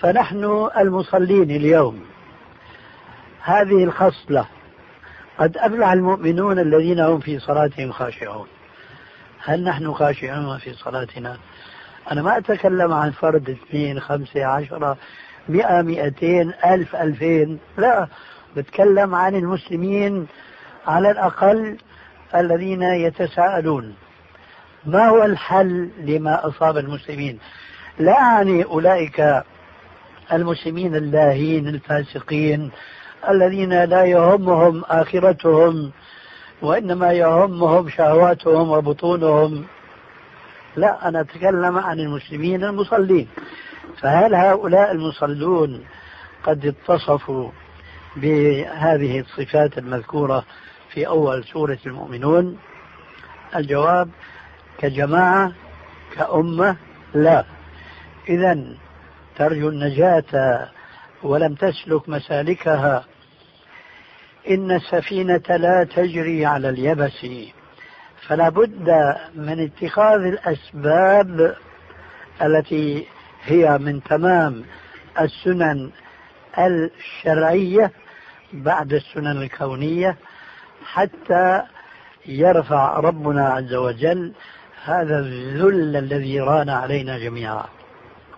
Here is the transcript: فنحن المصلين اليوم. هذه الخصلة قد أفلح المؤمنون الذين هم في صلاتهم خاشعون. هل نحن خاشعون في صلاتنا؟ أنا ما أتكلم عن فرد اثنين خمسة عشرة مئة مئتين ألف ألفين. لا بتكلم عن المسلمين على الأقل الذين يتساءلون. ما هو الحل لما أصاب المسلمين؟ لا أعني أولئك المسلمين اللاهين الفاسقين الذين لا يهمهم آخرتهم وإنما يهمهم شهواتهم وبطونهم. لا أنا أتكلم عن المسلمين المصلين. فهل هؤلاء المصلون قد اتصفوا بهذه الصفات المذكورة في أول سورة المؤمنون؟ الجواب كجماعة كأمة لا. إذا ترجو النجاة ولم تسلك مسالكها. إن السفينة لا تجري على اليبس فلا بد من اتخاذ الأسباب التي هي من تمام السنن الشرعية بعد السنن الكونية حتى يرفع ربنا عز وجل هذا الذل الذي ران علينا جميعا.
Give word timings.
فنحن 0.00 0.68
المصلين 0.78 1.50
اليوم. 1.50 2.04
هذه 3.42 3.84
الخصلة 3.84 4.46
قد 5.38 5.56
أفلح 5.56 5.88
المؤمنون 5.88 6.58
الذين 6.58 7.00
هم 7.00 7.20
في 7.20 7.38
صلاتهم 7.38 7.92
خاشعون. 7.92 8.46
هل 9.44 9.64
نحن 9.64 9.92
خاشعون 9.92 10.58
في 10.58 10.72
صلاتنا؟ 10.72 11.36
أنا 12.12 12.22
ما 12.22 12.38
أتكلم 12.38 12.92
عن 12.92 13.10
فرد 13.10 13.50
اثنين 13.50 14.00
خمسة 14.00 14.44
عشرة 14.44 14.96
مئة 15.48 15.82
مئتين 15.82 16.52
ألف 16.64 16.96
ألفين. 16.96 17.58
لا 17.78 18.08
بتكلم 18.56 19.14
عن 19.14 19.34
المسلمين 19.34 20.26
على 20.86 21.10
الأقل 21.10 21.76
الذين 22.34 22.82
يتساءلون. 22.82 23.94
ما 24.84 25.08
هو 25.08 25.24
الحل 25.24 25.90
لما 25.98 26.48
أصاب 26.48 26.76
المسلمين؟ 26.76 27.38
لا 27.98 28.18
أعني 28.18 28.64
أولئك 28.64 29.44
المسلمين 30.32 30.94
اللاهين 30.96 31.68
الفاسقين 31.68 32.70
الذين 33.28 33.84
لا 33.84 34.04
يهمهم 34.04 34.84
آخرتهم 34.84 35.90
وإنما 36.62 37.12
يهمهم 37.12 37.88
شهواتهم 37.88 38.70
وبطونهم. 38.70 39.64
لا 40.76 41.08
أنا 41.08 41.20
أتكلم 41.20 41.78
عن 41.78 42.00
المسلمين 42.00 42.64
المصلين. 42.64 43.28
فهل 44.00 44.34
هؤلاء 44.34 44.92
المصلون 44.92 45.84
قد 46.44 46.66
اتصفوا 46.66 47.50
بهذه 48.16 49.20
الصفات 49.20 49.78
المذكورة 49.78 50.44
في 50.90 51.06
أول 51.06 51.44
سورة 51.44 51.78
المؤمنون؟ 51.86 52.58
الجواب 53.56 54.10
كجماعة 54.78 55.52
كأمة 56.16 56.76
لا. 57.14 57.44
إذا 58.28 58.64
ترجو 59.36 59.68
النجاة 59.68 60.68
ولم 61.22 61.54
تسلك 61.54 62.08
مسالكها. 62.08 63.04
إن 64.50 64.70
السفينة 64.70 65.42
لا 65.48 65.84
تجري 65.84 66.46
على 66.46 66.68
اليبس 66.68 67.26
فلا 68.26 68.48
بد 68.48 69.16
من 69.34 69.64
اتخاذ 69.64 70.20
الأسباب 70.20 71.56
التي 72.42 73.06
هي 73.44 73.78
من 73.78 74.02
تمام 74.02 74.64
السنن 75.20 75.90
الشرعية 76.58 77.92
بعد 78.52 78.92
السنن 78.92 79.42
الكونية 79.42 80.16
حتى 80.84 81.62
يرفع 82.26 83.00
ربنا 83.00 83.48
عز 83.48 83.74
وجل 83.74 84.32
هذا 84.84 85.18
الذل 85.18 85.96
الذي 85.96 86.40
ران 86.40 86.68
علينا 86.68 87.18
جميعا. 87.18 87.64